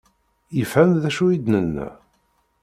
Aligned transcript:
Yefhem 0.57 0.91
d 1.01 1.03
acu 1.09 1.25
i 1.29 1.37
d-nenna? 1.43 1.87